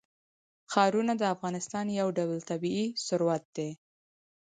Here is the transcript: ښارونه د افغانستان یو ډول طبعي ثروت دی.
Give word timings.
ښارونه 0.71 1.13
د 1.17 1.23
افغانستان 1.35 1.85
یو 1.99 2.07
ډول 2.17 2.39
طبعي 2.49 2.85
ثروت 3.05 3.43
دی. 3.57 3.69